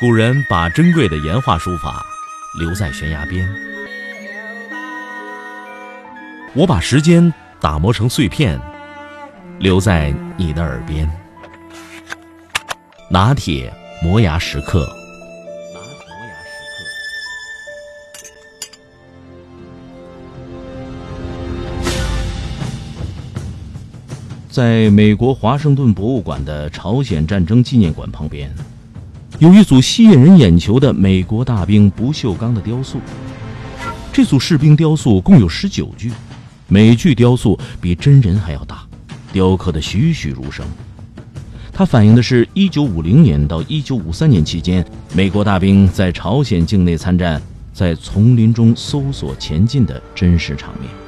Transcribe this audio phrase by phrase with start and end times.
[0.00, 2.06] 古人把珍贵的岩画书法
[2.56, 3.52] 留在悬崖边，
[6.54, 8.60] 我把时间打磨成碎片，
[9.58, 11.10] 留在你的耳边。
[13.10, 14.88] 拿铁磨牙时刻。
[24.48, 28.48] 在美国华盛顿博物馆的朝鲜战争纪念馆旁边。
[29.38, 32.98] 有一组吸引人眼球的美国大兵不锈钢的雕塑，
[34.12, 36.10] 这组士兵雕塑共有十九具，
[36.66, 38.82] 每具雕塑比真人还要大，
[39.32, 40.66] 雕刻的栩栩如生。
[41.72, 47.40] 它反映的是1950年到1953年期间，美国大兵在朝鲜境内参战，
[47.72, 51.07] 在丛林中搜索前进的真实场面。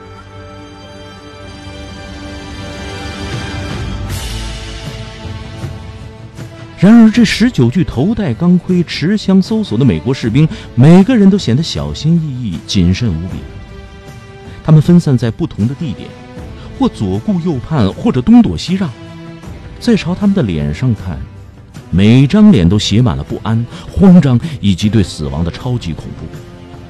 [6.80, 13.36] 然而，这十九具头戴钢盔、持枪搜索的美国士兵，每个人都显得小心翼翼、谨慎无比。
[14.64, 16.08] 他们分散在不同的地点，
[16.78, 18.88] 或左顾右盼，或者东躲西让。
[19.78, 21.18] 再朝他们的脸上看，
[21.90, 26.24] 每张脸都写满了不安、慌张以及对死亡的超级恐怖，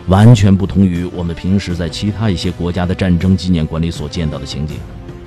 [0.06, 4.76] 完全不同于我们平时在其他一些国家的战争纪念馆里所见到的情景，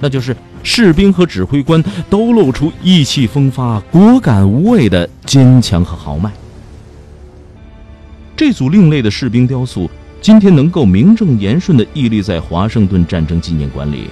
[0.04, 0.36] 那就是。
[0.66, 6.32] 士兵和指挥官都露出意气风发、果敢无畏的坚强和豪迈。
[8.34, 9.90] 这组另类的士兵雕塑，
[10.22, 14.10] 今天能够名正言顺地屹立在华盛顿战争纪念馆里，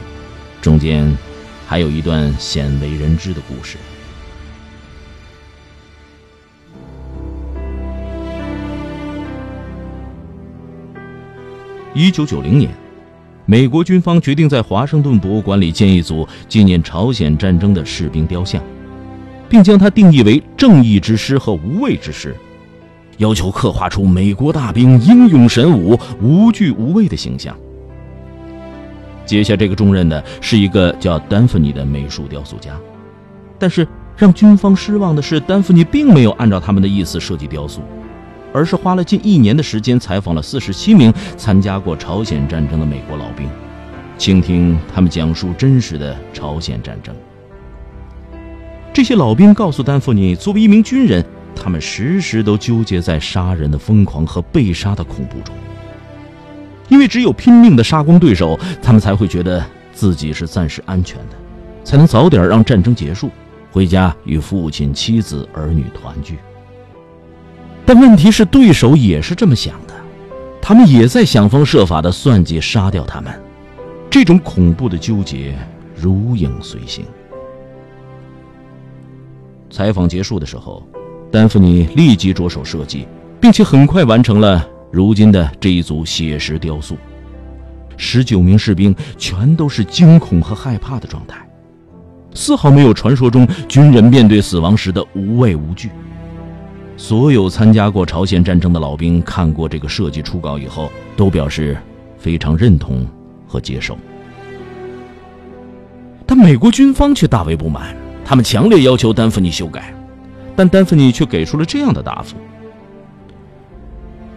[0.62, 1.10] 中间
[1.66, 3.78] 还有一段鲜为人知的故事。
[11.94, 12.81] 一九九零年。
[13.52, 18.64] 美国军方决定在华盛顿博物馆里建一组纪念朝鲜战争的士兵雕像，
[19.50, 22.34] 并将它定义为正义之师和无畏之师，
[23.18, 27.54] 要求刻画出美国大兵英勇神武、无惧无畏的形象。
[29.26, 32.80] 接下这个重任的是一个叫丹弗尼的美术雕塑家，
[33.60, 33.86] 但是
[34.16, 37.82] 让军方失望的是，丹弗尼并没有按照他们的意思设计雕塑。
[38.54, 43.48] 而是花了近一年的时间，采访了四十七名参加过朝鲜战争的美国老兵，
[44.18, 47.16] 倾听他们讲述真实的朝鲜战争。
[48.94, 51.26] 这些老兵告诉丹弗尼，作为一名军人，
[51.56, 55.56] 他们时时都纠结在杀人的疯狂和被杀的恐怖中，
[56.90, 61.36] 因为只有拼命的杀光对手，他们才会觉得自己是暂时安全的，
[61.86, 63.32] 才能早点让战争结束，
[63.72, 66.38] 回家与父亲、妻子、儿女团聚。
[67.94, 69.94] 但问题是，对手也是这么想的，
[70.62, 73.30] 他们也在想方设法的算计杀掉他们。
[74.10, 75.54] 这种恐怖的纠结
[75.94, 77.04] 如影随形。
[79.70, 80.82] 采访结束的时候，
[81.30, 83.06] 丹弗尼立即着手设计，
[83.42, 86.96] 并且很快完成了如今的这一组写实雕塑。
[87.98, 91.46] 十九名士兵全都是惊恐和害怕的状态，
[92.34, 95.90] 丝毫没有传说中军人面对死亡时的无畏无惧。
[96.98, 101.76] 所有参加过朝鲜战争的老兵看过这个设计初稿以后，都表示
[102.18, 103.06] 非常认同
[103.48, 103.98] 和接受。
[106.26, 109.94] 但美国军方却大为不满，他们强烈要求丹佛尼修改，
[110.56, 112.38] 但丹佛尼却给出了这样的答复：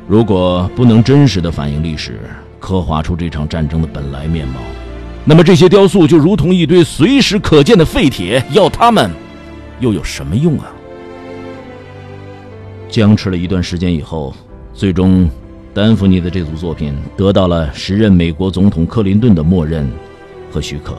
[0.09, 2.19] 如果不能真实的反映历史，
[2.59, 4.55] 刻画出这场战争的本来面貌，
[5.25, 9.11] 那么这些雕塑就如同一堆随时可见的废铁，要它们
[9.79, 10.73] 又有什么用啊？
[12.95, 14.33] 僵持了一段时间以后，
[14.73, 15.29] 最终，
[15.75, 19.91] 丹弗尼的这组作品得到了时任美国总统克林顿的默认
[20.49, 20.97] 和许可。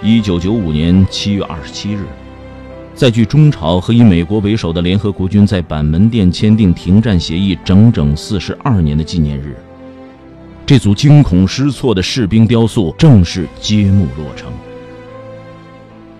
[0.00, 2.04] 一九九五年七月二十七日，
[2.94, 9.56] 在距中朝和以美国为首的联合国军在板门店签订停战协议整整四十二年的纪念日，
[10.64, 14.52] 这组惊恐失措的士兵雕塑正式揭幕落成。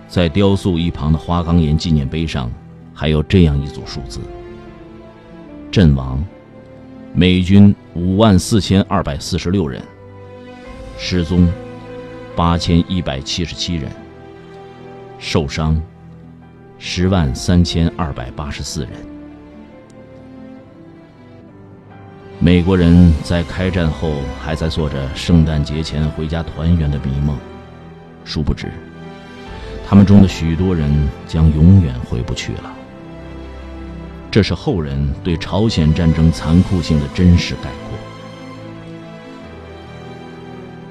[0.09, 2.51] 在雕塑一旁的花岗岩纪念碑上，
[2.95, 4.19] 还有这样一组数字：
[5.71, 6.21] 阵亡，
[7.13, 9.79] 美军五万四千二百四十六人；
[10.97, 11.47] 失踪，
[12.35, 13.87] 八千一百七十七人；
[15.19, 15.79] 受伤，
[16.79, 18.93] 十万三千二百八十四人。
[22.39, 27.37] 美国人在开战后还在做着圣诞节前回家团圆的迷梦，
[28.25, 28.71] 殊不知。
[29.89, 30.87] 他们中的许多人
[31.27, 32.71] 将永远回不去了。
[34.29, 37.97] 这是后人对朝鲜战争残酷性的真实概括。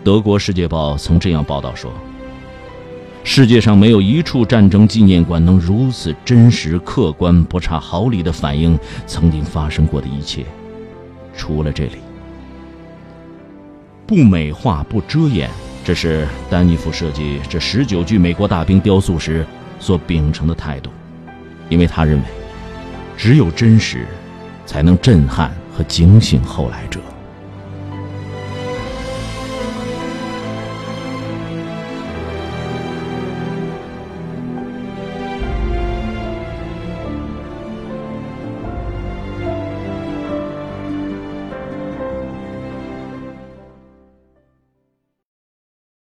[0.02, 1.92] 德国《世界报》曾这样报道说
[3.22, 10.44] ：“世界上没有一处战争纪念馆能如此真实、客观、不差毫厘的反映曾经发生过的一切，
[11.36, 11.98] 除了这里。
[14.08, 15.48] 不美化、不遮掩，
[15.88, 19.42] 这是丹尼夫设计这十九具美国大兵雕塑时
[19.80, 20.90] 所秉承的态度，
[21.70, 22.24] 因为他认为，
[23.16, 24.04] 只有真实，
[24.66, 27.00] 才能震撼和警醒后来者。